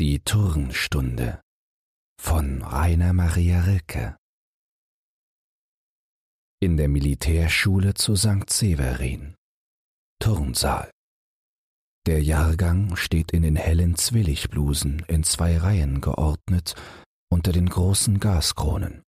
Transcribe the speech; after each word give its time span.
Die 0.00 0.20
Turnstunde 0.20 1.42
von 2.18 2.62
Rainer 2.62 3.12
Maria 3.12 3.60
Rilke 3.60 4.16
In 6.58 6.78
der 6.78 6.88
Militärschule 6.88 7.92
zu 7.92 8.16
St. 8.16 8.48
Severin 8.48 9.34
Turnsaal 10.18 10.90
Der 12.06 12.22
Jahrgang 12.22 12.96
steht 12.96 13.32
in 13.32 13.42
den 13.42 13.56
hellen 13.56 13.94
Zwilligblusen 13.94 15.04
in 15.06 15.22
zwei 15.22 15.58
Reihen 15.58 16.00
geordnet 16.00 16.76
unter 17.30 17.52
den 17.52 17.68
großen 17.68 18.20
Gaskronen. 18.20 19.02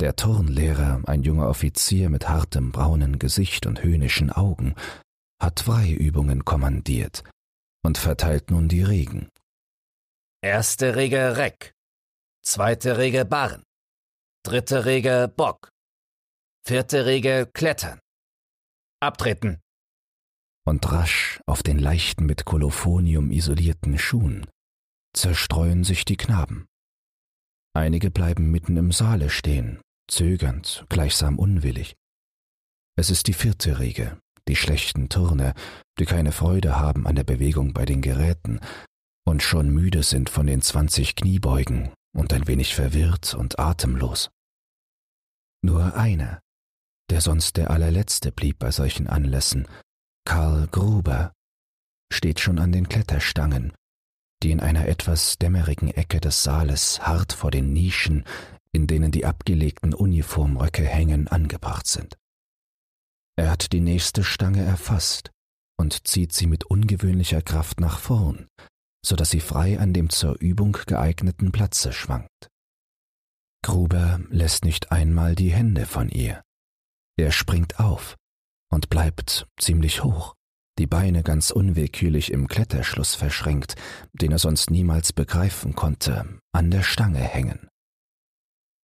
Der 0.00 0.14
Turnlehrer, 0.14 1.02
ein 1.08 1.24
junger 1.24 1.48
Offizier 1.48 2.08
mit 2.08 2.28
hartem 2.28 2.70
braunen 2.70 3.18
Gesicht 3.18 3.66
und 3.66 3.82
höhnischen 3.82 4.30
Augen, 4.30 4.76
hat 5.42 5.58
Freiübungen 5.58 6.44
kommandiert 6.44 7.24
und 7.84 7.98
verteilt 7.98 8.52
nun 8.52 8.68
die 8.68 8.84
Regen. 8.84 9.28
Erste 10.40 10.94
Regel 10.94 11.32
Reck. 11.32 11.74
Zweite 12.44 12.96
Regel 12.96 13.24
Barren. 13.24 13.64
Dritte 14.44 14.84
Regel 14.84 15.26
Bock. 15.26 15.70
Vierte 16.64 17.06
Regel 17.06 17.46
Klettern. 17.46 17.98
Abtreten. 19.00 19.58
Und 20.64 20.92
rasch 20.92 21.40
auf 21.46 21.64
den 21.64 21.80
leichten 21.80 22.24
mit 22.24 22.44
Kolophonium 22.44 23.32
isolierten 23.32 23.98
Schuhen 23.98 24.46
zerstreuen 25.12 25.82
sich 25.82 26.04
die 26.04 26.16
Knaben. 26.16 26.66
Einige 27.74 28.12
bleiben 28.12 28.52
mitten 28.52 28.76
im 28.76 28.92
Saale 28.92 29.30
stehen, 29.30 29.80
zögernd, 30.08 30.86
gleichsam 30.88 31.40
unwillig. 31.40 31.96
Es 32.96 33.10
ist 33.10 33.26
die 33.26 33.34
vierte 33.34 33.80
Regel, 33.80 34.20
die 34.46 34.54
schlechten 34.54 35.08
Turner, 35.08 35.54
die 35.98 36.06
keine 36.06 36.30
Freude 36.30 36.78
haben 36.78 37.08
an 37.08 37.16
der 37.16 37.24
Bewegung 37.24 37.72
bei 37.72 37.84
den 37.84 38.02
Geräten, 38.02 38.60
und 39.28 39.42
schon 39.42 39.68
müde 39.68 40.02
sind 40.02 40.30
von 40.30 40.46
den 40.46 40.62
zwanzig 40.62 41.14
Kniebeugen 41.14 41.92
und 42.16 42.32
ein 42.32 42.48
wenig 42.48 42.74
verwirrt 42.74 43.34
und 43.34 43.58
atemlos. 43.58 44.30
Nur 45.62 45.94
einer, 45.94 46.40
der 47.10 47.20
sonst 47.20 47.58
der 47.58 47.70
allerletzte 47.70 48.32
blieb 48.32 48.58
bei 48.58 48.70
solchen 48.70 49.06
Anlässen, 49.06 49.68
Karl 50.24 50.66
Gruber, 50.68 51.32
steht 52.10 52.40
schon 52.40 52.58
an 52.58 52.72
den 52.72 52.88
Kletterstangen, 52.88 53.74
die 54.42 54.50
in 54.50 54.60
einer 54.60 54.88
etwas 54.88 55.36
dämmerigen 55.36 55.88
Ecke 55.88 56.20
des 56.20 56.42
Saales 56.42 57.06
hart 57.06 57.34
vor 57.34 57.50
den 57.50 57.72
Nischen, 57.72 58.24
in 58.72 58.86
denen 58.86 59.12
die 59.12 59.26
abgelegten 59.26 59.92
Uniformröcke 59.92 60.84
hängen, 60.84 61.28
angebracht 61.28 61.86
sind. 61.86 62.16
Er 63.36 63.50
hat 63.50 63.72
die 63.72 63.80
nächste 63.80 64.24
Stange 64.24 64.62
erfasst 64.62 65.30
und 65.76 66.08
zieht 66.08 66.32
sie 66.32 66.46
mit 66.46 66.64
ungewöhnlicher 66.64 67.42
Kraft 67.42 67.78
nach 67.78 67.98
vorn, 67.98 68.48
so 69.08 69.16
dass 69.16 69.30
sie 69.30 69.40
frei 69.40 69.78
an 69.80 69.94
dem 69.94 70.10
zur 70.10 70.38
Übung 70.38 70.76
geeigneten 70.84 71.50
Platze 71.50 71.94
schwankt. 71.94 72.50
Gruber 73.64 74.20
lässt 74.28 74.66
nicht 74.66 74.92
einmal 74.92 75.34
die 75.34 75.50
Hände 75.50 75.86
von 75.86 76.10
ihr. 76.10 76.42
Er 77.16 77.32
springt 77.32 77.80
auf 77.80 78.16
und 78.70 78.90
bleibt 78.90 79.46
ziemlich 79.58 80.04
hoch, 80.04 80.34
die 80.78 80.86
Beine 80.86 81.22
ganz 81.22 81.50
unwillkürlich 81.50 82.30
im 82.30 82.48
Kletterschluss 82.48 83.14
verschränkt, 83.14 83.76
den 84.12 84.30
er 84.30 84.38
sonst 84.38 84.70
niemals 84.70 85.14
begreifen 85.14 85.74
konnte, 85.74 86.40
an 86.52 86.70
der 86.70 86.82
Stange 86.82 87.20
hängen. 87.20 87.66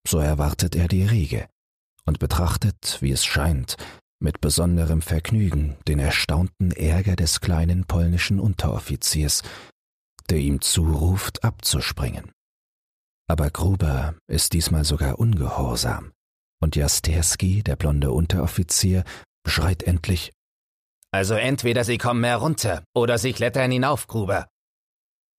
So 0.09 0.19
erwartet 0.19 0.75
er 0.75 0.89
die 0.89 1.05
Riege 1.05 1.49
und 2.07 2.19
betrachtet, 2.19 2.97
wie 3.01 3.13
es 3.13 3.27
scheint, 3.27 3.77
mit 4.21 4.41
besonderem 4.41 5.03
Vergnügen 5.03 5.77
den 5.87 5.99
erstaunten 5.99 6.73
Ärger 6.73 7.15
des 7.15 7.43
kleinen 7.43 7.85
polnischen 7.85 8.41
Unteroffiziers, 8.41 9.43
der 10.31 10.39
ihm 10.39 10.61
zuruft, 10.61 11.45
abzuspringen. 11.45 12.33
Aber 13.29 13.51
Gruber 13.51 14.17
ist 14.27 14.53
diesmal 14.53 14.85
sogar 14.85 15.19
ungehorsam, 15.19 16.13
und 16.61 16.77
Jasterski, 16.77 17.63
der 17.63 17.77
blonde 17.77 18.11
Unteroffizier, 18.13 19.05
schreit 19.47 19.83
endlich 19.83 20.33
Also 21.11 21.35
entweder 21.35 21.85
Sie 21.85 21.99
kommen 21.99 22.25
herunter 22.25 22.85
oder 22.95 23.19
Sie 23.19 23.33
klettern 23.33 23.71
hinauf, 23.71 24.07
Gruber. 24.07 24.49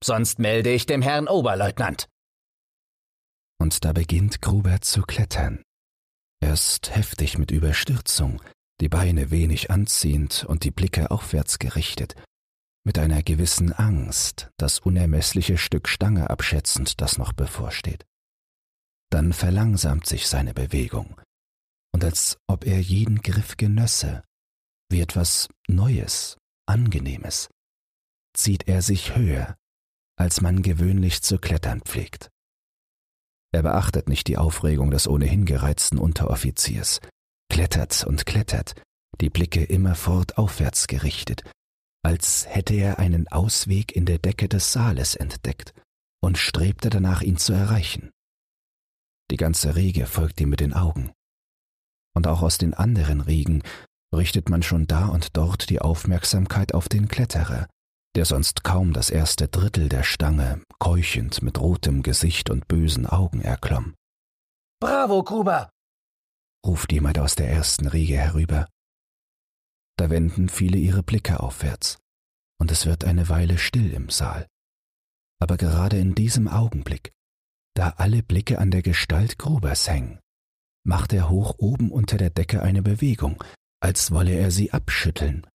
Sonst 0.03 0.39
melde 0.39 0.71
ich 0.71 0.85
dem 0.85 1.01
Herrn 1.01 1.27
Oberleutnant. 1.27 2.07
Und 3.59 3.85
da 3.85 3.93
beginnt 3.93 4.41
Gruber 4.41 4.81
zu 4.81 5.01
klettern. 5.01 5.63
Erst 6.41 6.93
heftig 6.95 7.37
mit 7.37 7.51
Überstürzung, 7.51 8.41
die 8.81 8.89
Beine 8.89 9.31
wenig 9.31 9.71
anziehend 9.71 10.43
und 10.43 10.63
die 10.63 10.71
Blicke 10.71 11.09
aufwärts 11.11 11.59
gerichtet, 11.59 12.15
mit 12.85 12.99
einer 12.99 13.23
gewissen 13.23 13.73
Angst 13.73 14.51
das 14.57 14.79
unermessliche 14.79 15.57
Stück 15.57 15.89
Stange 15.89 16.29
abschätzend, 16.29 17.01
das 17.01 17.17
noch 17.17 17.33
bevorsteht. 17.33 18.05
Dann 19.11 19.33
verlangsamt 19.33 20.05
sich 20.05 20.27
seine 20.27 20.53
Bewegung, 20.53 21.19
und 21.93 22.03
als 22.03 22.37
ob 22.47 22.65
er 22.65 22.79
jeden 22.79 23.21
Griff 23.21 23.57
genösse, 23.57 24.23
wie 24.89 25.01
etwas 25.01 25.49
Neues, 25.67 26.37
Angenehmes, 26.67 27.49
zieht 28.35 28.67
er 28.67 28.81
sich 28.81 29.15
höher, 29.15 29.55
als 30.17 30.41
man 30.41 30.61
gewöhnlich 30.61 31.21
zu 31.21 31.39
klettern 31.39 31.81
pflegt. 31.81 32.29
Er 33.51 33.63
beachtet 33.63 34.09
nicht 34.09 34.27
die 34.27 34.37
Aufregung 34.37 34.91
des 34.91 35.07
ohnehin 35.07 35.45
gereizten 35.45 35.97
Unteroffiziers, 35.97 36.99
klettert 37.49 38.03
und 38.05 38.25
klettert, 38.25 38.75
die 39.21 39.29
Blicke 39.29 39.63
immerfort 39.63 40.37
aufwärts 40.37 40.87
gerichtet, 40.87 41.49
als 42.05 42.45
hätte 42.47 42.75
er 42.75 42.99
einen 42.99 43.27
Ausweg 43.29 43.95
in 43.95 44.05
der 44.05 44.19
Decke 44.19 44.47
des 44.47 44.71
Saales 44.71 45.15
entdeckt 45.15 45.73
und 46.21 46.37
strebte 46.37 46.91
danach, 46.91 47.23
ihn 47.23 47.37
zu 47.37 47.51
erreichen. 47.51 48.11
Die 49.31 49.37
ganze 49.37 49.75
Riege 49.75 50.05
folgt 50.05 50.39
ihm 50.39 50.49
mit 50.49 50.59
den 50.59 50.73
Augen. 50.73 51.13
Und 52.13 52.27
auch 52.27 52.43
aus 52.43 52.59
den 52.59 52.75
anderen 52.75 53.21
Riegen 53.21 53.63
richtet 54.13 54.49
man 54.49 54.61
schon 54.61 54.85
da 54.85 55.07
und 55.07 55.35
dort 55.35 55.71
die 55.71 55.81
Aufmerksamkeit 55.81 56.75
auf 56.75 56.89
den 56.89 57.07
Kletterer, 57.07 57.67
der 58.15 58.25
sonst 58.25 58.63
kaum 58.63 58.93
das 58.93 59.09
erste 59.09 59.47
Drittel 59.47 59.89
der 59.89 60.03
Stange 60.03 60.61
keuchend 60.77 61.41
mit 61.41 61.59
rotem 61.59 62.03
Gesicht 62.03 62.51
und 62.51 62.67
bösen 62.67 63.07
Augen 63.07 63.41
erklomm. 63.41 63.95
Bravo, 64.79 65.23
Gruber! 65.23 65.71
ruft 66.63 66.91
jemand 66.91 67.17
aus 67.17 67.33
der 67.33 67.49
ersten 67.49 67.87
Riege 67.87 68.17
herüber. 68.17 68.67
Da 69.97 70.09
wenden 70.09 70.49
viele 70.49 70.77
ihre 70.77 71.03
Blicke 71.03 71.39
aufwärts, 71.39 71.99
und 72.59 72.71
es 72.71 72.85
wird 72.85 73.05
eine 73.05 73.29
Weile 73.29 73.57
still 73.57 73.93
im 73.93 74.09
Saal. 74.09 74.47
Aber 75.39 75.57
gerade 75.57 75.97
in 75.97 76.15
diesem 76.15 76.47
Augenblick, 76.47 77.11
da 77.75 77.89
alle 77.97 78.23
Blicke 78.23 78.59
an 78.59 78.71
der 78.71 78.81
Gestalt 78.81 79.37
Grubers 79.37 79.89
hängen, 79.89 80.19
macht 80.85 81.13
er 81.13 81.29
hoch 81.29 81.55
oben 81.57 81.91
unter 81.91 82.17
der 82.17 82.29
Decke 82.29 82.61
eine 82.61 82.81
Bewegung, 82.81 83.43
als 83.81 84.11
wolle 84.11 84.33
er 84.33 84.51
sie 84.51 84.71
abschütteln. 84.71 85.47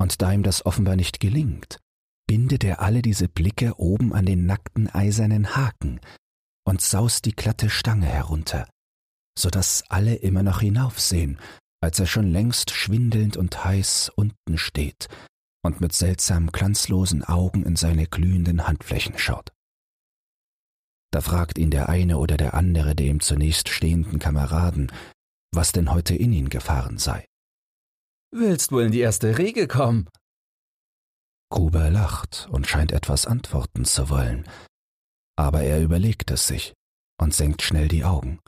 Und 0.00 0.22
da 0.22 0.32
ihm 0.32 0.42
das 0.42 0.64
offenbar 0.64 0.96
nicht 0.96 1.20
gelingt, 1.20 1.78
bindet 2.26 2.64
er 2.64 2.80
alle 2.80 3.02
diese 3.02 3.28
Blicke 3.28 3.78
oben 3.78 4.12
an 4.12 4.26
den 4.26 4.46
nackten 4.46 4.88
eisernen 4.88 5.56
Haken 5.56 6.00
und 6.64 6.80
saust 6.80 7.24
die 7.24 7.34
glatte 7.34 7.68
Stange 7.68 8.06
herunter, 8.06 8.68
so 9.36 9.50
dass 9.50 9.84
alle 9.90 10.14
immer 10.14 10.42
noch 10.42 10.60
hinaufsehen 10.60 11.38
als 11.80 11.98
er 11.98 12.06
schon 12.06 12.30
längst 12.30 12.70
schwindelnd 12.70 13.36
und 13.36 13.64
heiß 13.64 14.10
unten 14.14 14.58
steht 14.58 15.08
und 15.62 15.80
mit 15.80 15.92
seltsam 15.92 16.52
glanzlosen 16.52 17.24
Augen 17.24 17.64
in 17.64 17.76
seine 17.76 18.06
glühenden 18.06 18.66
Handflächen 18.66 19.18
schaut. 19.18 19.52
Da 21.12 21.20
fragt 21.20 21.58
ihn 21.58 21.70
der 21.70 21.88
eine 21.88 22.18
oder 22.18 22.36
der 22.36 22.54
andere 22.54 22.94
der 22.94 23.06
ihm 23.06 23.20
zunächst 23.20 23.68
stehenden 23.68 24.18
Kameraden, 24.18 24.92
was 25.52 25.72
denn 25.72 25.90
heute 25.90 26.14
in 26.14 26.32
ihn 26.32 26.48
gefahren 26.48 26.98
sei. 26.98 27.26
Willst 28.32 28.70
wohl 28.70 28.84
in 28.84 28.92
die 28.92 29.00
erste 29.00 29.38
Regel 29.38 29.66
kommen? 29.66 30.08
Gruber 31.50 31.90
lacht 31.90 32.48
und 32.52 32.68
scheint 32.68 32.92
etwas 32.92 33.26
antworten 33.26 33.84
zu 33.84 34.08
wollen, 34.08 34.48
aber 35.36 35.62
er 35.62 35.82
überlegt 35.82 36.30
es 36.30 36.46
sich 36.46 36.74
und 37.20 37.34
senkt 37.34 37.62
schnell 37.62 37.88
die 37.88 38.04
Augen. 38.04 38.38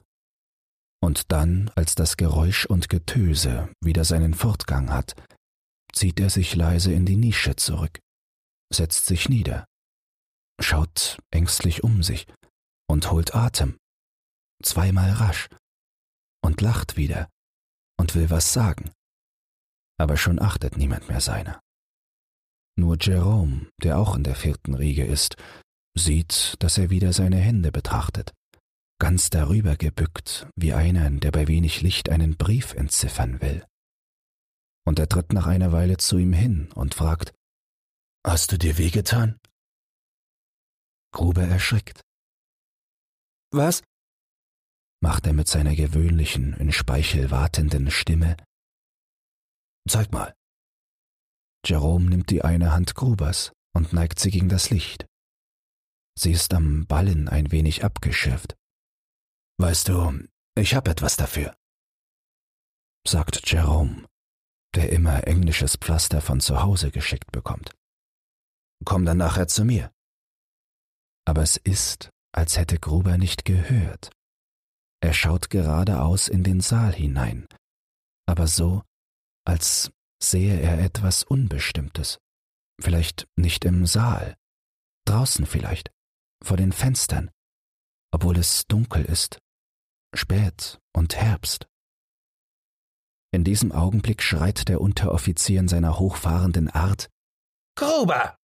Und 1.02 1.32
dann, 1.32 1.68
als 1.74 1.96
das 1.96 2.16
Geräusch 2.16 2.64
und 2.64 2.88
Getöse 2.88 3.68
wieder 3.80 4.04
seinen 4.04 4.34
Fortgang 4.34 4.92
hat, 4.92 5.16
zieht 5.92 6.20
er 6.20 6.30
sich 6.30 6.54
leise 6.54 6.92
in 6.92 7.04
die 7.04 7.16
Nische 7.16 7.56
zurück, 7.56 7.98
setzt 8.72 9.06
sich 9.06 9.28
nieder, 9.28 9.66
schaut 10.60 11.18
ängstlich 11.32 11.82
um 11.82 12.04
sich 12.04 12.26
und 12.88 13.10
holt 13.10 13.34
Atem, 13.34 13.78
zweimal 14.62 15.10
rasch, 15.10 15.48
und 16.40 16.60
lacht 16.60 16.96
wieder 16.96 17.28
und 17.98 18.14
will 18.14 18.30
was 18.30 18.52
sagen, 18.52 18.92
aber 19.98 20.16
schon 20.16 20.40
achtet 20.40 20.76
niemand 20.76 21.08
mehr 21.08 21.20
seiner. 21.20 21.60
Nur 22.78 22.96
Jerome, 23.00 23.68
der 23.82 23.98
auch 23.98 24.16
in 24.16 24.22
der 24.22 24.36
vierten 24.36 24.74
Riege 24.74 25.04
ist, 25.04 25.36
sieht, 25.98 26.54
dass 26.60 26.78
er 26.78 26.90
wieder 26.90 27.12
seine 27.12 27.36
Hände 27.36 27.72
betrachtet 27.72 28.32
ganz 29.02 29.30
darüber 29.30 29.76
gebückt, 29.76 30.46
wie 30.54 30.74
einer, 30.74 31.10
der 31.10 31.32
bei 31.32 31.48
wenig 31.48 31.82
Licht 31.82 32.08
einen 32.08 32.36
Brief 32.36 32.72
entziffern 32.74 33.40
will. 33.40 33.66
Und 34.86 35.00
er 35.00 35.08
tritt 35.08 35.32
nach 35.32 35.48
einer 35.48 35.72
Weile 35.72 35.96
zu 35.96 36.18
ihm 36.18 36.32
hin 36.32 36.70
und 36.76 36.94
fragt, 36.94 37.34
Hast 38.24 38.52
du 38.52 38.58
dir 38.58 38.78
wehgetan? 38.78 39.40
Gruber 41.12 41.42
erschrickt. 41.42 42.00
Was? 43.50 43.82
macht 45.02 45.26
er 45.26 45.32
mit 45.32 45.48
seiner 45.48 45.74
gewöhnlichen, 45.74 46.54
in 46.54 46.70
Speichel 46.70 47.32
watenden 47.32 47.90
Stimme. 47.90 48.36
Zeig 49.88 50.12
mal. 50.12 50.32
Jerome 51.66 52.08
nimmt 52.08 52.30
die 52.30 52.44
eine 52.44 52.70
Hand 52.70 52.94
Grubers 52.94 53.50
und 53.74 53.92
neigt 53.92 54.20
sie 54.20 54.30
gegen 54.30 54.48
das 54.48 54.70
Licht. 54.70 55.06
Sie 56.16 56.30
ist 56.30 56.54
am 56.54 56.86
Ballen 56.86 57.28
ein 57.28 57.50
wenig 57.50 57.82
abgeschürft. 57.82 58.54
Weißt 59.62 59.86
du, 59.86 60.26
ich 60.56 60.74
hab 60.74 60.88
etwas 60.88 61.16
dafür, 61.16 61.56
sagt 63.06 63.48
Jerome, 63.48 64.08
der 64.74 64.90
immer 64.90 65.28
englisches 65.28 65.76
Pflaster 65.76 66.20
von 66.20 66.40
zu 66.40 66.64
Hause 66.64 66.90
geschickt 66.90 67.30
bekommt. 67.30 67.70
Komm 68.84 69.04
dann 69.04 69.18
nachher 69.18 69.46
zu 69.46 69.64
mir. 69.64 69.92
Aber 71.28 71.42
es 71.42 71.58
ist, 71.58 72.10
als 72.32 72.56
hätte 72.56 72.80
Gruber 72.80 73.18
nicht 73.18 73.44
gehört. 73.44 74.10
Er 75.00 75.12
schaut 75.14 75.48
geradeaus 75.48 76.26
in 76.26 76.42
den 76.42 76.60
Saal 76.60 76.92
hinein, 76.92 77.46
aber 78.26 78.48
so, 78.48 78.82
als 79.46 79.92
sehe 80.20 80.60
er 80.60 80.80
etwas 80.80 81.22
Unbestimmtes. 81.22 82.18
Vielleicht 82.80 83.28
nicht 83.36 83.64
im 83.64 83.86
Saal, 83.86 84.36
draußen 85.06 85.46
vielleicht, 85.46 85.92
vor 86.42 86.56
den 86.56 86.72
Fenstern, 86.72 87.30
obwohl 88.10 88.36
es 88.38 88.66
dunkel 88.66 89.04
ist, 89.04 89.38
spät 90.14 90.80
und 90.92 91.16
Herbst. 91.16 91.68
In 93.34 93.44
diesem 93.44 93.72
Augenblick 93.72 94.22
schreit 94.22 94.68
der 94.68 94.80
Unteroffizier 94.80 95.60
in 95.60 95.68
seiner 95.68 95.98
hochfahrenden 95.98 96.68
Art 96.68 97.08
Gruber! 97.76 98.36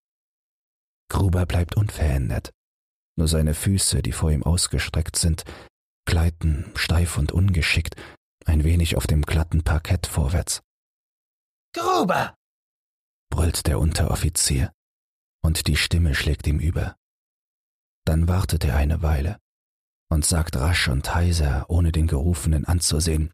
Gruber 1.10 1.46
bleibt 1.46 1.76
unverändert. 1.76 2.52
Nur 3.16 3.28
seine 3.28 3.54
Füße, 3.54 4.00
die 4.02 4.12
vor 4.12 4.30
ihm 4.30 4.42
ausgestreckt 4.42 5.16
sind, 5.16 5.44
gleiten 6.06 6.72
steif 6.74 7.18
und 7.18 7.32
ungeschickt 7.32 7.96
ein 8.46 8.64
wenig 8.64 8.96
auf 8.96 9.06
dem 9.06 9.22
glatten 9.22 9.62
Parkett 9.62 10.06
vorwärts. 10.06 10.62
Gruber! 11.74 12.34
brüllt 13.30 13.66
der 13.66 13.78
Unteroffizier, 13.78 14.72
und 15.42 15.66
die 15.66 15.76
Stimme 15.76 16.14
schlägt 16.14 16.46
ihm 16.46 16.58
über. 16.58 16.96
Dann 18.06 18.26
wartet 18.26 18.64
er 18.64 18.76
eine 18.76 19.02
Weile 19.02 19.38
und 20.10 20.24
sagt 20.24 20.56
rasch 20.56 20.88
und 20.88 21.14
heiser, 21.14 21.66
ohne 21.68 21.92
den 21.92 22.06
Gerufenen 22.06 22.64
anzusehen. 22.64 23.32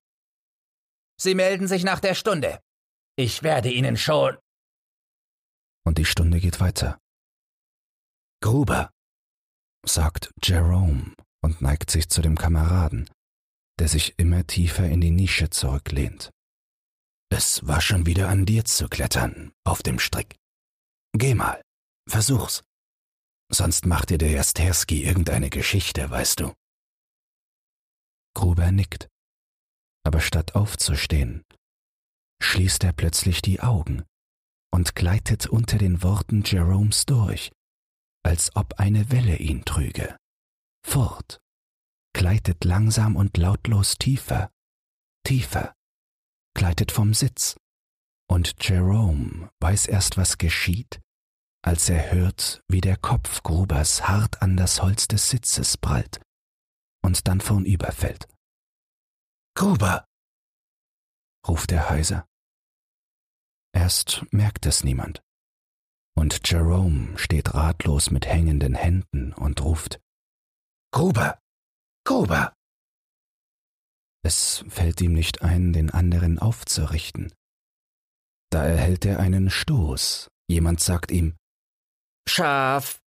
Sie 1.20 1.34
melden 1.34 1.68
sich 1.68 1.84
nach 1.84 2.00
der 2.00 2.14
Stunde. 2.14 2.60
Ich 3.16 3.42
werde 3.42 3.70
Ihnen 3.70 3.96
schon. 3.96 4.36
Und 5.86 5.98
die 5.98 6.04
Stunde 6.04 6.40
geht 6.40 6.60
weiter. 6.60 6.98
Gruber, 8.40 8.90
sagt 9.86 10.32
Jerome 10.42 11.14
und 11.42 11.60
neigt 11.60 11.90
sich 11.90 12.08
zu 12.08 12.22
dem 12.22 12.36
Kameraden, 12.36 13.08
der 13.78 13.88
sich 13.88 14.18
immer 14.18 14.46
tiefer 14.46 14.88
in 14.88 15.00
die 15.00 15.10
Nische 15.10 15.50
zurücklehnt. 15.50 16.30
Es 17.30 17.66
war 17.66 17.80
schon 17.80 18.06
wieder 18.06 18.28
an 18.28 18.46
dir 18.46 18.64
zu 18.64 18.88
klettern, 18.88 19.52
auf 19.64 19.82
dem 19.82 19.98
Strick. 19.98 20.36
Geh 21.12 21.34
mal, 21.34 21.60
versuch's. 22.08 22.62
Sonst 23.50 23.86
macht 23.86 24.10
dir 24.10 24.18
der 24.18 24.30
Jasterski 24.30 25.04
irgendeine 25.04 25.50
Geschichte, 25.50 26.10
weißt 26.10 26.40
du. 26.40 26.52
Gruber 28.34 28.72
nickt, 28.72 29.08
aber 30.04 30.20
statt 30.20 30.54
aufzustehen, 30.54 31.44
schließt 32.42 32.84
er 32.84 32.92
plötzlich 32.92 33.42
die 33.42 33.60
Augen 33.60 34.04
und 34.72 34.94
gleitet 34.94 35.46
unter 35.46 35.78
den 35.78 36.02
Worten 36.02 36.42
Jeromes 36.44 37.06
durch, 37.06 37.52
als 38.24 38.54
ob 38.56 38.80
eine 38.80 39.10
Welle 39.10 39.36
ihn 39.36 39.64
trüge. 39.64 40.16
Fort, 40.86 41.40
gleitet 42.12 42.64
langsam 42.64 43.16
und 43.16 43.36
lautlos 43.36 43.96
tiefer, 43.98 44.50
tiefer, 45.24 45.74
gleitet 46.54 46.92
vom 46.92 47.14
Sitz, 47.14 47.56
und 48.28 48.54
Jerome 48.60 49.50
weiß 49.60 49.86
erst, 49.86 50.16
was 50.16 50.38
geschieht, 50.38 51.00
als 51.62 51.88
er 51.88 52.12
hört, 52.12 52.62
wie 52.68 52.80
der 52.80 52.96
Kopf 52.96 53.42
Grubers 53.42 54.08
hart 54.08 54.42
an 54.42 54.56
das 54.56 54.82
Holz 54.82 55.08
des 55.08 55.30
Sitzes 55.30 55.76
prallt 55.78 56.23
und 57.04 57.28
dann 57.28 57.40
vornüberfällt. 57.40 58.26
Gruber! 59.54 60.06
ruft 61.46 61.70
er 61.70 61.90
heiser. 61.90 62.26
Erst 63.74 64.24
merkt 64.32 64.64
es 64.64 64.82
niemand. 64.82 65.22
Und 66.16 66.48
Jerome 66.48 67.18
steht 67.18 67.54
ratlos 67.54 68.10
mit 68.10 68.26
hängenden 68.26 68.74
Händen 68.74 69.34
und 69.34 69.62
ruft 69.62 70.00
Gruber! 70.92 71.38
Gruber! 72.06 72.54
Es 74.24 74.64
fällt 74.68 75.00
ihm 75.02 75.12
nicht 75.12 75.42
ein, 75.42 75.74
den 75.74 75.90
anderen 75.90 76.38
aufzurichten. 76.38 77.34
Da 78.50 78.64
erhält 78.64 79.04
er 79.04 79.18
einen 79.18 79.50
Stoß. 79.50 80.28
Jemand 80.48 80.80
sagt 80.80 81.10
ihm 81.10 81.36
Schaf! 82.26 83.02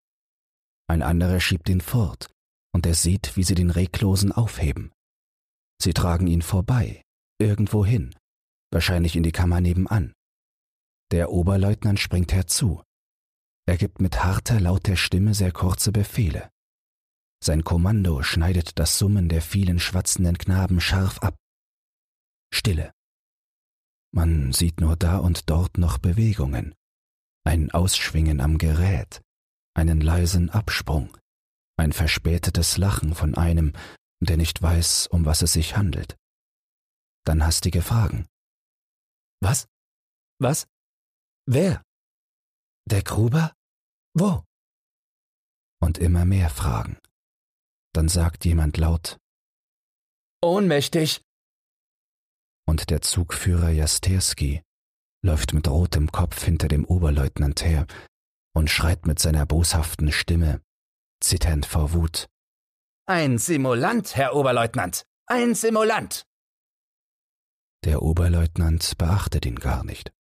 Ein 0.89 1.03
anderer 1.03 1.41
schiebt 1.41 1.69
ihn 1.71 1.81
fort, 1.81 2.31
und 2.77 2.85
er 2.85 2.93
sieht, 2.93 3.39
wie 3.39 3.43
sie 3.43 3.55
den 3.55 3.71
Reglosen 3.71 4.33
aufheben. 4.33 4.93
Sie 5.81 5.95
tragen 5.95 6.27
ihn 6.27 6.43
vorbei, 6.43 7.01
irgendwo 7.39 7.87
hin, 7.87 8.15
wahrscheinlich 8.71 9.17
in 9.17 9.23
die 9.23 9.33
Kammer 9.33 9.63
nebenan. 9.63 10.13
Der 11.11 11.33
Oberleutnant 11.33 11.99
springt 11.99 12.35
herzu. 12.35 12.83
Er 13.67 13.79
gibt 13.79 14.03
mit 14.03 14.23
harter, 14.23 14.61
lauter 14.61 14.95
Stimme 14.95 15.33
sehr 15.33 15.53
kurze 15.53 15.91
Befehle. 15.91 16.51
Sein 17.43 17.65
Kommando 17.65 18.23
schneidet 18.23 18.79
das 18.79 18.99
Summen 18.99 19.31
der 19.31 19.41
vielen 19.41 19.79
schwatzenden 19.79 20.37
Knaben 20.37 20.79
scharf 20.79 21.19
ab. 21.21 21.35
Stille. 22.53 22.93
Man 24.13 24.53
sieht 24.53 24.83
nur 24.83 24.97
da 24.97 25.17
und 25.17 25.49
dort 25.49 25.79
noch 25.79 25.97
Bewegungen, 25.97 26.75
ein 27.43 27.71
Ausschwingen 27.71 28.43
am 28.43 28.59
Gerät, 28.59 29.23
einen 29.75 30.03
leisen 30.03 30.51
Absprung, 30.51 31.17
ein 31.77 31.93
verspätetes 31.93 32.79
Lachen 32.79 33.15
von 33.15 33.35
einem, 33.35 33.73
der 34.21 34.37
nicht 34.37 34.63
weiß, 34.63 35.09
um 35.09 35.25
was 35.25 35.43
es 35.43 35.53
sich 35.53 35.77
handelt. 35.77 36.17
Dann 37.25 37.45
hastige 37.45 37.83
Fragen. 37.83 38.27
Was? 39.41 39.67
Was? 40.39 40.67
Wer? 41.47 41.83
Der 42.89 43.03
Gruber? 43.03 43.53
Wo? 44.15 44.45
Und 45.81 45.99
immer 45.99 46.25
mehr 46.25 46.51
Fragen. 46.51 46.99
Dann 47.93 48.09
sagt 48.09 48.45
jemand 48.45 48.77
laut 48.77 49.19
Ohnmächtig. 50.43 51.23
Und 52.69 52.91
der 52.91 53.01
Zugführer 53.01 53.71
Jasterski 53.71 54.63
läuft 55.25 55.55
mit 55.55 55.69
rotem 55.69 56.13
Kopf 56.13 56.45
hinter 56.45 56.69
dem 56.69 56.85
Oberleutnant 56.85 57.65
her 57.65 57.87
und 58.55 58.71
schreit 58.71 59.07
mit 59.07 59.19
seiner 59.19 59.47
boshaften 59.47 60.13
Stimme, 60.13 60.61
zitternd 61.29 61.67
vor 61.67 61.93
Wut. 61.93 62.27
Ein 63.07 63.39
Simulant, 63.39 64.17
Herr 64.17 64.35
Oberleutnant. 64.35 65.05
Ein 65.27 65.55
Simulant. 65.55 66.25
Der 67.85 68.03
Oberleutnant 68.03 68.99
beachtet 68.99 69.47
ihn 69.47 69.57
gar 69.57 69.85
nicht. 69.85 70.13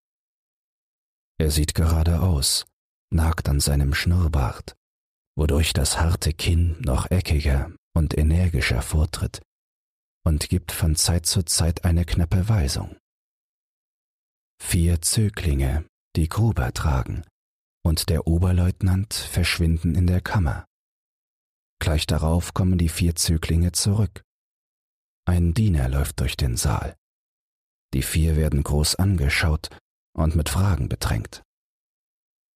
Er 1.38 1.50
sieht 1.50 1.74
geradeaus, 1.74 2.64
nagt 3.10 3.48
an 3.48 3.60
seinem 3.60 3.92
Schnurrbart 3.92 4.76
wodurch 5.36 5.72
das 5.72 6.00
harte 6.00 6.32
Kinn 6.32 6.76
noch 6.80 7.10
eckiger 7.10 7.70
und 7.94 8.16
energischer 8.16 8.82
vortritt 8.82 9.42
und 10.24 10.48
gibt 10.48 10.72
von 10.72 10.96
Zeit 10.96 11.26
zu 11.26 11.44
Zeit 11.44 11.84
eine 11.84 12.04
knappe 12.04 12.48
Weisung. 12.48 12.96
Vier 14.60 15.02
Zöglinge, 15.02 15.86
die 16.16 16.28
Gruber 16.28 16.72
tragen, 16.72 17.22
und 17.84 18.08
der 18.08 18.26
Oberleutnant 18.26 19.14
verschwinden 19.14 19.94
in 19.94 20.06
der 20.06 20.20
Kammer. 20.20 20.65
Gleich 21.78 22.06
darauf 22.06 22.54
kommen 22.54 22.78
die 22.78 22.88
vier 22.88 23.14
Zöglinge 23.14 23.72
zurück. 23.72 24.22
Ein 25.26 25.54
Diener 25.54 25.88
läuft 25.88 26.20
durch 26.20 26.36
den 26.36 26.56
Saal. 26.56 26.96
Die 27.94 28.02
vier 28.02 28.36
werden 28.36 28.62
groß 28.62 28.96
angeschaut 28.96 29.68
und 30.14 30.36
mit 30.36 30.48
Fragen 30.48 30.88
bedrängt. 30.88 31.42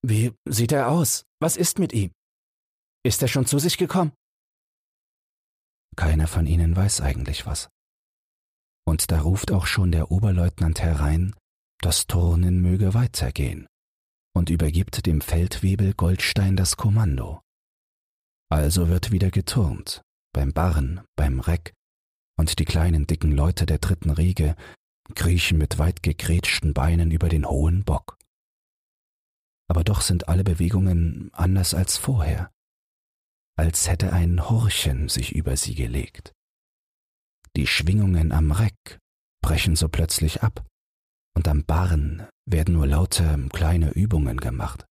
Wie 0.03 0.33
sieht 0.49 0.73
er 0.73 0.89
aus? 0.89 1.25
Was 1.41 1.57
ist 1.57 1.79
mit 1.79 1.93
ihm? 1.93 2.11
Ist 3.05 3.23
er 3.23 3.29
schon 3.29 3.47
zu 3.47 3.59
sich 3.59 3.77
gekommen? 3.77 4.13
Keiner 5.97 6.27
von 6.27 6.47
ihnen 6.47 6.75
weiß 6.77 7.01
eigentlich 7.01 7.47
was. 7.47 7.69
Und 8.87 9.11
da 9.11 9.21
ruft 9.21 9.53
auch 9.53 9.67
schon 9.67 9.93
der 9.93 10.11
Oberleutnant 10.11 10.81
herein, 10.81 11.35
das 11.81 12.07
Turnen 12.07 12.61
möge 12.61 12.95
weitergehen 12.95 13.67
und 14.35 14.51
übergibt 14.51 15.07
dem 15.07 15.21
Feldwebel 15.21 15.95
Goldstein 15.95 16.57
das 16.57 16.77
Kommando. 16.77 17.41
Also 18.51 18.89
wird 18.89 19.13
wieder 19.13 19.31
geturnt, 19.31 20.03
beim 20.33 20.53
Barren, 20.53 21.01
beim 21.17 21.41
Reck, 21.41 21.73
und 22.37 22.59
die 22.59 22.65
kleinen 22.65 23.07
dicken 23.07 23.33
Leute 23.33 23.65
der 23.65 23.79
dritten 23.79 24.11
Riege 24.11 24.57
kriechen 25.15 25.59
mit 25.59 25.79
weit 25.79 26.03
gegrätschten 26.03 26.75
Beinen 26.75 27.11
über 27.11 27.29
den 27.29 27.49
hohen 27.49 27.85
Bock. 27.85 28.19
Aber 29.69 29.85
doch 29.85 30.01
sind 30.01 30.29
alle 30.29 30.45
Bewegungen 30.45 31.31
anders 31.33 31.75
als 31.75 31.97
vorher. 31.97 32.51
als 33.57 33.89
hätte 33.89 34.13
ein 34.13 34.49
Horchen 34.49 35.09
sich 35.11 35.35
über 35.35 35.57
sie 35.57 35.75
gelegt. 35.75 36.33
Die 37.57 37.67
Schwingungen 37.67 38.33
am 38.33 38.53
Reck 38.53 38.99
brechen 39.43 39.77
so 39.77 39.89
plötzlich 39.89 40.43
ab, 40.43 40.67
und 41.37 41.47
am 41.47 41.65
Barren 41.65 42.27
werden 42.47 42.75
nur 42.75 42.87
lauter 42.87 43.37
kleine 43.51 43.91
Übungen 43.91 44.39
gemacht. 44.39 44.87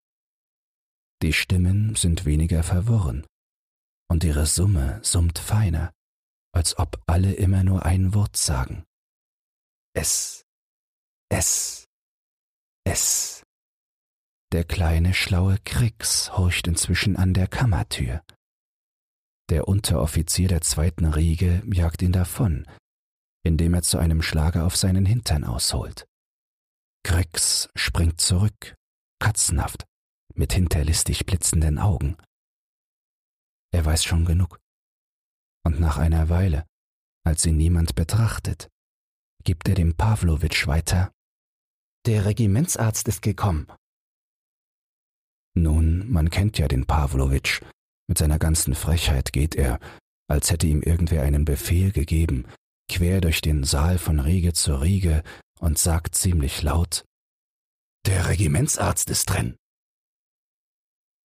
Die 1.24 1.34
Stimmen 1.34 1.96
sind 1.96 2.26
weniger 2.26 2.62
verworren, 2.64 3.26
und 4.10 4.24
ihre 4.24 4.46
Summe 4.46 5.00
summt 5.04 5.40
feiner, 5.40 5.92
als 6.54 6.78
ob 6.78 7.02
alle 7.08 7.34
immer 7.34 7.64
nur 7.64 7.86
ein 7.86 8.14
Wort 8.14 8.36
sagen. 8.36 8.84
Es, 9.94 10.46
es, 11.30 11.88
es. 12.86 13.44
Der 14.52 14.64
kleine 14.64 15.14
schlaue 15.14 15.58
Krix 15.64 16.36
horcht 16.36 16.68
inzwischen 16.68 17.18
an 17.18 17.34
der 17.34 17.48
Kammertür. 17.48 18.24
Der 19.50 19.68
Unteroffizier 19.68 20.48
der 20.48 20.62
zweiten 20.62 21.06
Riege 21.06 21.64
jagt 21.72 22.02
ihn 22.02 22.12
davon, 22.12 22.68
indem 23.44 23.74
er 23.74 23.82
zu 23.84 23.98
einem 23.98 24.22
Schlager 24.22 24.66
auf 24.66 24.76
seinen 24.76 25.06
Hintern 25.06 25.44
ausholt. 25.44 26.08
Krix 27.04 27.70
springt 27.76 28.22
zurück, 28.22 28.76
katzenhaft, 29.20 29.86
mit 30.34 30.54
hinterlistig 30.54 31.26
blitzenden 31.26 31.80
Augen. 31.80 32.18
Er 33.72 33.86
weiß 33.86 34.04
schon 34.04 34.26
genug. 34.26 34.60
Und 35.64 35.80
nach 35.80 35.98
einer 35.98 36.30
Weile, 36.30 36.66
als 37.26 37.46
ihn 37.46 37.58
niemand 37.58 37.96
betrachtet, 37.96 38.70
gibt 39.44 39.68
er 39.68 39.76
dem 39.76 39.96
Pawlowitsch 39.96 40.68
weiter. 40.68 41.12
Der 42.06 42.26
Regimentsarzt 42.26 43.08
ist 43.08 43.22
gekommen. 43.22 43.68
Nun, 45.56 46.10
man 46.10 46.30
kennt 46.30 46.58
ja 46.58 46.68
den 46.68 46.86
Pawlowitsch. 46.86 47.62
Mit 48.08 48.18
seiner 48.18 48.40
ganzen 48.40 48.76
Frechheit 48.76 49.34
geht 49.34 49.56
er, 49.56 49.80
als 50.28 50.52
hätte 50.52 50.68
ihm 50.68 50.82
irgendwer 50.82 51.24
einen 51.24 51.46
Befehl 51.46 51.92
gegeben, 51.92 52.46
quer 52.90 53.22
durch 53.22 53.42
den 53.42 53.64
Saal 53.64 53.98
von 53.98 54.20
Riege 54.20 54.54
zu 54.54 54.76
Riege 54.76 55.24
und 55.60 55.78
sagt 55.78 56.16
ziemlich 56.16 56.62
laut, 56.64 57.06
Der 58.06 58.28
Regimentsarzt 58.28 59.10
ist 59.10 59.30
drin. 59.30 59.58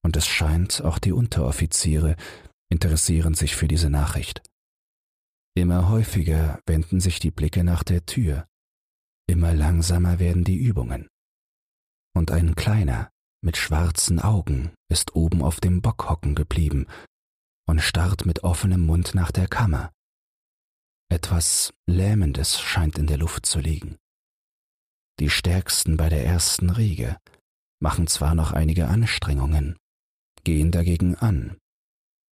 Und 0.04 0.16
es 0.16 0.26
scheint, 0.26 0.82
auch 0.82 0.98
die 0.98 1.12
Unteroffiziere 1.12 2.16
interessieren 2.70 3.34
sich 3.34 3.56
für 3.56 3.68
diese 3.68 3.90
Nachricht. 3.90 4.42
Immer 5.56 5.88
häufiger 5.88 6.60
wenden 6.66 7.00
sich 7.00 7.20
die 7.20 7.30
Blicke 7.30 7.64
nach 7.64 7.84
der 7.84 8.04
Tür, 8.04 8.46
immer 9.26 9.54
langsamer 9.54 10.18
werden 10.18 10.44
die 10.44 10.56
Übungen. 10.56 11.08
Und 12.14 12.30
ein 12.30 12.54
kleiner, 12.54 13.10
mit 13.42 13.56
schwarzen 13.56 14.20
Augen 14.20 14.72
ist 14.90 15.14
oben 15.14 15.42
auf 15.42 15.60
dem 15.60 15.80
Bock 15.80 16.08
hocken 16.08 16.34
geblieben 16.34 16.86
und 17.66 17.80
starrt 17.80 18.26
mit 18.26 18.44
offenem 18.44 18.84
Mund 18.84 19.14
nach 19.14 19.30
der 19.30 19.48
Kammer. 19.48 19.92
Etwas 21.10 21.72
Lähmendes 21.86 22.60
scheint 22.60 22.98
in 22.98 23.06
der 23.06 23.18
Luft 23.18 23.46
zu 23.46 23.60
liegen. 23.60 23.96
Die 25.20 25.30
Stärksten 25.30 25.96
bei 25.96 26.08
der 26.08 26.24
ersten 26.24 26.70
Riege 26.70 27.16
machen 27.80 28.06
zwar 28.06 28.34
noch 28.34 28.52
einige 28.52 28.88
Anstrengungen, 28.88 29.76
gehen 30.44 30.70
dagegen 30.70 31.16
an, 31.16 31.56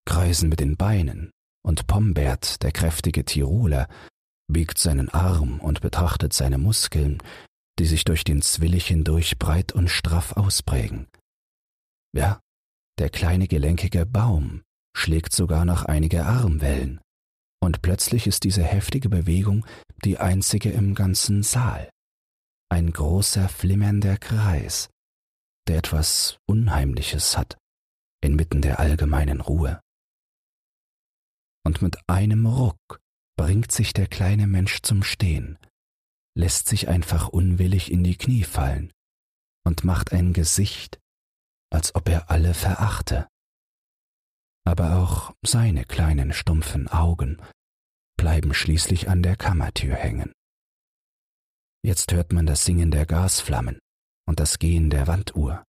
kreisen 0.07 0.49
mit 0.49 0.61
den 0.61 0.77
Beinen, 0.77 1.31
und 1.65 1.87
Pombert, 1.87 2.63
der 2.63 2.73
kräftige 2.73 3.25
Tiroler, 3.25 3.89
biegt 4.49 4.79
seinen 4.79 5.09
Arm 5.09 5.61
und 5.61 5.81
betrachtet 5.81 6.33
seine 6.33 6.59
Muskeln, 6.59 7.23
die 7.79 7.87
sich 7.87 8.05
durch 8.05 8.25
den 8.25 8.43
Zwillich 8.43 8.87
hindurch 8.87 9.39
breit 9.39 9.73
und 9.73 9.89
straff 9.89 10.37
ausprägen. 10.37 11.09
Ja, 12.15 12.41
der 12.99 13.09
kleine 13.09 13.49
gelenkige 13.49 14.05
Baum 14.05 14.63
schlägt 14.95 15.33
sogar 15.33 15.65
noch 15.65 15.85
einige 15.85 16.27
Armwellen, 16.27 17.01
und 17.63 17.81
plötzlich 17.81 18.27
ist 18.27 18.45
diese 18.45 18.63
heftige 18.63 19.09
Bewegung 19.09 19.65
die 20.05 20.19
einzige 20.19 20.71
im 20.71 20.95
ganzen 20.95 21.43
Saal. 21.43 21.89
Ein 22.69 22.93
großer 22.93 23.49
flimmernder 23.49 24.17
Kreis, 24.19 24.91
der 25.69 25.79
etwas 25.79 26.39
Unheimliches 26.47 27.39
hat, 27.39 27.57
inmitten 28.23 28.63
der 28.63 28.81
allgemeinen 28.81 29.41
Ruhe 29.41 29.81
und 31.65 31.83
mit 31.83 31.97
einem 32.09 32.47
Ruck 32.47 33.01
bringt 33.37 33.73
sich 33.73 33.93
der 33.93 34.07
kleine 34.07 34.47
Mensch 34.47 34.83
zum 34.83 35.03
Stehen, 35.03 35.59
lässt 36.37 36.69
sich 36.69 36.89
einfach 36.89 37.29
unwillig 37.29 37.91
in 37.91 38.05
die 38.05 38.17
Knie 38.17 38.45
fallen 38.45 38.93
und 39.65 39.85
macht 39.85 40.13
ein 40.13 40.33
Gesicht, 40.33 41.01
als 41.71 41.95
ob 41.95 42.09
er 42.09 42.31
alle 42.31 42.55
verachte. 42.55 43.29
Aber 44.65 44.97
auch 44.97 45.35
seine 45.45 45.85
kleinen 45.85 46.33
stumpfen 46.33 46.89
Augen 46.89 47.41
bleiben 48.17 48.55
schließlich 48.55 49.09
an 49.09 49.23
der 49.23 49.37
Kammertür 49.37 49.95
hängen. 49.95 50.33
Jetzt 51.85 52.13
hört 52.13 52.33
man 52.33 52.47
das 52.47 52.65
Singen 52.65 52.93
der 52.93 53.07
Gasflammen 53.07 53.81
und 54.29 54.39
das 54.39 54.59
Gehen 54.61 54.89
der 54.91 55.09
Wanduhr. 55.09 55.65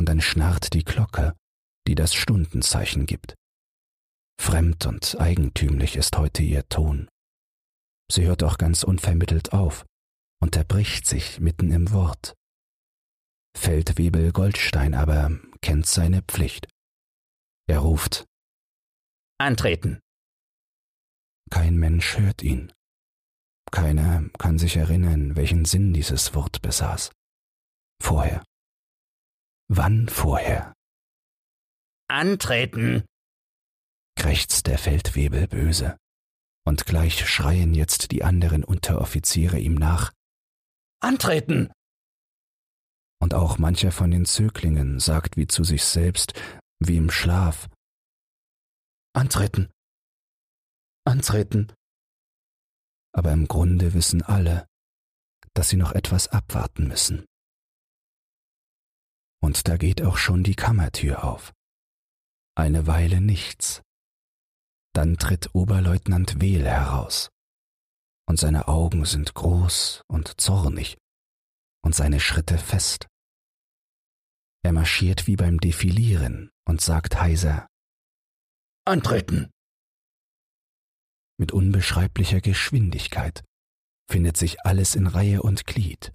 Und 0.00 0.06
dann 0.06 0.22
schnarrt 0.22 0.72
die 0.72 0.82
Glocke, 0.82 1.36
die 1.86 1.94
das 1.94 2.14
Stundenzeichen 2.14 3.04
gibt. 3.04 3.34
Fremd 4.40 4.86
und 4.86 5.20
eigentümlich 5.20 5.94
ist 5.94 6.16
heute 6.16 6.42
ihr 6.42 6.66
Ton. 6.70 7.06
Sie 8.10 8.24
hört 8.24 8.42
auch 8.42 8.56
ganz 8.56 8.82
unvermittelt 8.82 9.52
auf, 9.52 9.84
unterbricht 10.40 11.06
sich 11.06 11.38
mitten 11.38 11.70
im 11.70 11.92
Wort. 11.92 12.32
Feldwebel 13.54 14.32
Goldstein 14.32 14.94
aber 14.94 15.38
kennt 15.60 15.84
seine 15.84 16.22
Pflicht. 16.22 16.66
Er 17.68 17.80
ruft 17.80 18.24
Antreten. 19.36 20.00
Kein 21.50 21.76
Mensch 21.76 22.16
hört 22.16 22.42
ihn. 22.42 22.72
Keiner 23.70 24.30
kann 24.38 24.58
sich 24.58 24.78
erinnern, 24.78 25.36
welchen 25.36 25.66
Sinn 25.66 25.92
dieses 25.92 26.34
Wort 26.34 26.62
besaß. 26.62 27.12
Vorher. 28.02 28.42
Wann 29.72 30.08
vorher? 30.08 30.74
Antreten 32.08 33.04
krächzt 34.16 34.66
der 34.66 34.78
Feldwebel 34.78 35.46
böse, 35.46 35.96
und 36.66 36.86
gleich 36.86 37.24
schreien 37.28 37.72
jetzt 37.72 38.10
die 38.10 38.24
anderen 38.24 38.64
Unteroffiziere 38.64 39.60
ihm 39.60 39.74
nach 39.74 40.12
Antreten. 41.00 41.70
Und 43.22 43.32
auch 43.32 43.58
mancher 43.58 43.92
von 43.92 44.10
den 44.10 44.24
Zöglingen 44.24 44.98
sagt 44.98 45.36
wie 45.36 45.46
zu 45.46 45.62
sich 45.62 45.84
selbst, 45.84 46.32
wie 46.80 46.96
im 46.96 47.08
Schlaf 47.08 47.68
Antreten. 49.14 49.70
Antreten. 51.04 51.72
Aber 53.12 53.30
im 53.30 53.46
Grunde 53.46 53.94
wissen 53.94 54.22
alle, 54.22 54.66
dass 55.54 55.68
sie 55.68 55.76
noch 55.76 55.92
etwas 55.92 56.26
abwarten 56.26 56.88
müssen. 56.88 57.24
Und 59.42 59.68
da 59.68 59.76
geht 59.76 60.02
auch 60.02 60.16
schon 60.16 60.42
die 60.42 60.54
Kammertür 60.54 61.24
auf. 61.24 61.52
Eine 62.54 62.86
Weile 62.86 63.20
nichts. 63.20 63.82
Dann 64.92 65.16
tritt 65.16 65.54
Oberleutnant 65.54 66.40
Wehl 66.40 66.66
heraus, 66.66 67.30
und 68.28 68.38
seine 68.38 68.68
Augen 68.68 69.04
sind 69.04 69.34
groß 69.34 70.02
und 70.08 70.40
zornig 70.40 70.98
und 71.82 71.94
seine 71.94 72.20
Schritte 72.20 72.58
fest. 72.58 73.08
Er 74.62 74.72
marschiert 74.72 75.26
wie 75.26 75.36
beim 75.36 75.58
Defilieren 75.58 76.50
und 76.66 76.80
sagt 76.80 77.20
heiser 77.20 77.66
Antreten. 78.84 79.50
Mit 81.38 81.52
unbeschreiblicher 81.52 82.40
Geschwindigkeit 82.40 83.42
findet 84.10 84.36
sich 84.36 84.60
alles 84.66 84.94
in 84.94 85.06
Reihe 85.06 85.42
und 85.42 85.66
Glied. 85.66 86.12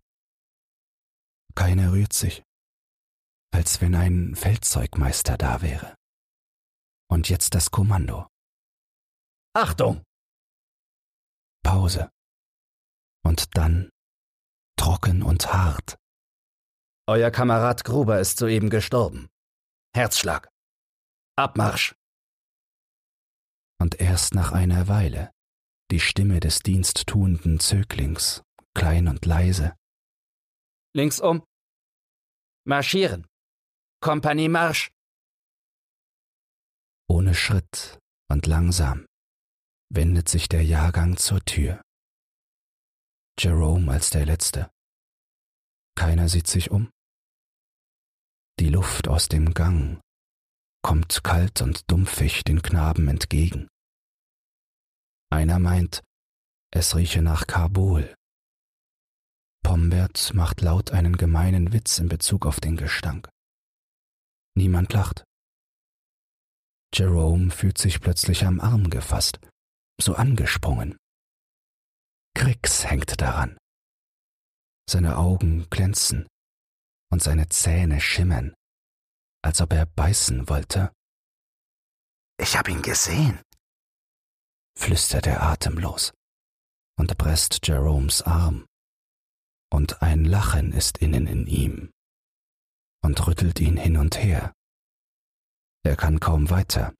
Keiner 1.55 1.94
rührt 1.94 2.13
sich, 2.13 2.44
als 3.56 3.80
wenn 3.80 3.96
ein 3.96 4.36
Feldzeugmeister 4.36 5.38
da 5.38 5.62
wäre. 5.62 5.96
Und 7.10 7.30
jetzt 7.30 7.56
das 7.56 7.72
Kommando. 7.72 8.28
Achtung! 9.54 10.04
Pause. 11.64 12.10
Und 13.24 13.56
dann 13.56 13.90
trocken 14.78 15.24
und 15.24 15.54
hart. 15.54 15.96
Euer 17.08 17.32
Kamerad 17.32 17.86
Gruber 17.86 18.20
ist 18.20 18.38
soeben 18.40 18.70
gestorben. 18.70 19.30
Herzschlag. 19.96 20.50
Abmarsch. 21.38 21.96
Und 23.80 24.02
erst 24.02 24.34
nach 24.36 24.52
einer 24.52 24.90
Weile 24.90 25.32
die 25.92 26.02
Stimme 26.02 26.42
des 26.42 26.60
diensttuenden 26.60 27.62
Zöglings, 27.62 28.44
klein 28.74 29.08
und 29.08 29.26
leise. 29.26 29.76
Links 30.94 31.22
um. 31.22 31.46
Marschieren. 32.66 33.28
Kompanie 34.02 34.50
Marsch. 34.50 34.92
Ohne 37.08 37.34
Schritt 37.34 38.00
und 38.30 38.46
langsam 38.46 39.06
wendet 39.90 40.30
sich 40.30 40.50
der 40.50 40.64
Jahrgang 40.64 41.18
zur 41.18 41.44
Tür. 41.46 41.82
Jerome 43.40 43.92
als 43.92 44.10
der 44.10 44.25
Letzte. 44.25 44.70
Keiner 45.98 46.30
sieht 46.30 46.48
sich 46.48 46.72
um. 46.72 46.90
Die 48.60 48.70
Luft 48.70 49.08
aus 49.08 49.28
dem 49.28 49.54
Gang 49.54 50.00
kommt 50.82 51.24
kalt 51.24 51.62
und 51.62 51.90
dumpfig 51.90 52.44
den 52.44 52.62
Knaben 52.62 53.08
entgegen. 53.08 53.68
Einer 55.32 55.60
meint, 55.60 56.04
es 56.72 56.96
rieche 56.96 57.22
nach 57.22 57.48
Kabul. 57.48 58.14
Pombert 59.64 60.34
macht 60.34 60.62
laut 60.62 60.92
einen 60.92 61.18
gemeinen 61.18 61.74
Witz 61.74 61.98
in 61.98 62.08
Bezug 62.08 62.46
auf 62.46 62.60
den 62.60 62.78
Gestank. 62.78 63.28
Niemand 64.58 64.94
lacht. 64.94 65.26
Jerome 66.94 67.52
fühlt 67.52 67.78
sich 67.78 68.00
plötzlich 68.00 68.46
am 68.46 68.62
Arm 68.62 68.90
gefasst, 68.90 69.40
so 70.00 70.16
angesprungen. 70.16 70.98
Krix 72.34 72.86
hängt 72.86 73.20
daran. 73.20 73.58
Seine 74.90 75.18
Augen 75.18 75.70
glänzen 75.70 76.28
und 77.12 77.22
seine 77.22 77.50
Zähne 77.50 78.00
schimmern, 78.00 78.54
als 79.44 79.60
ob 79.60 79.74
er 79.74 79.86
beißen 79.88 80.48
wollte. 80.48 80.94
Ich 82.38 82.56
hab 82.56 82.70
ihn 82.70 82.82
gesehen, 82.82 83.42
flüstert 84.78 85.28
er 85.28 85.44
atemlos 85.44 86.14
und 86.98 87.18
presst 87.18 87.68
Jeromes 87.68 88.22
Arm. 88.22 88.66
Und 89.70 90.02
ein 90.02 90.24
Lachen 90.24 90.72
ist 90.72 91.00
innen 91.00 91.28
in 91.28 91.48
ihm 91.48 91.95
und 93.06 93.28
rüttelt 93.28 93.60
ihn 93.60 93.78
hin 93.78 93.98
und 93.98 94.18
her. 94.18 94.54
Er 95.84 95.96
kann 95.96 96.20
kaum 96.20 96.50
weiter. 96.50 96.96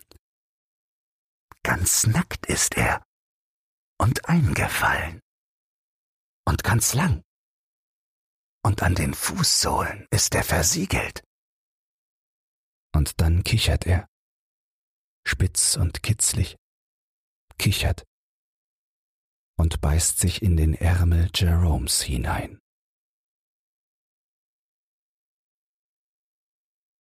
Ganz 1.64 2.06
nackt 2.06 2.46
ist 2.46 2.78
er 2.78 3.04
und 3.98 4.30
eingefallen 4.30 5.20
und 6.48 6.64
ganz 6.64 6.94
lang. 6.94 7.24
Und 8.64 8.84
an 8.84 8.94
den 8.94 9.16
Fußsohlen 9.16 10.08
ist 10.12 10.36
er 10.36 10.44
versiegelt. 10.44 11.24
Und 12.94 13.20
dann 13.20 13.44
kichert 13.44 13.86
er, 13.88 14.08
spitz 15.28 15.76
und 15.76 16.04
kitzlig, 16.04 16.56
kichert 17.58 18.06
und 19.58 19.82
beißt 19.82 20.20
sich 20.20 20.44
in 20.44 20.56
den 20.56 20.76
Ärmel 20.76 21.32
Jeromes 21.34 22.02
hinein. 22.02 22.60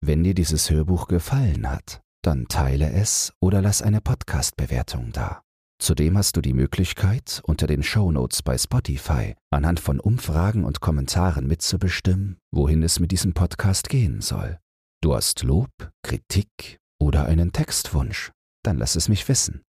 Wenn 0.05 0.25
dir 0.25 0.35
dieses 0.35 0.69
Hörbuch 0.69 1.07
gefallen 1.07 1.71
hat, 1.71 2.03
dann 2.25 2.49
teile 2.49 2.91
es 2.91 3.33
oder 3.41 3.63
lass 3.63 3.83
eine 3.83 4.01
Podcast-Bewertung 4.01 5.13
da. 5.13 5.43
Zudem 5.81 6.19
hast 6.19 6.37
du 6.37 6.41
die 6.41 6.55
Möglichkeit, 6.55 7.41
unter 7.45 7.69
den 7.69 7.85
Shownotes 7.85 8.43
bei 8.43 8.59
Spotify 8.59 9.37
anhand 9.51 9.79
von 9.79 10.01
Umfragen 10.01 10.65
und 10.65 10.81
Kommentaren 10.81 11.47
mitzubestimmen, 11.47 12.39
wohin 12.53 12.83
es 12.83 12.99
mit 12.99 13.13
diesem 13.13 13.33
Podcast 13.33 13.89
gehen 13.89 14.21
soll. 14.21 14.59
Du 15.03 15.15
hast 15.15 15.45
Lob, 15.45 15.71
Kritik 16.03 16.79
oder 17.01 17.27
einen 17.27 17.53
Textwunsch, 17.53 18.33
dann 18.65 18.79
lass 18.79 18.97
es 18.97 19.09
mich 19.09 19.29
wissen. 19.29 19.63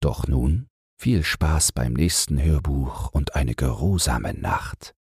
Doch 0.00 0.28
nun 0.28 0.68
viel 1.00 1.24
Spaß 1.24 1.72
beim 1.72 1.94
nächsten 1.94 2.40
Hörbuch 2.40 3.10
und 3.10 3.34
eine 3.34 3.56
geruhsame 3.56 4.34
Nacht. 4.34 4.94